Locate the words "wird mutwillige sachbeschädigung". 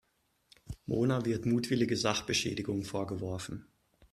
1.25-2.83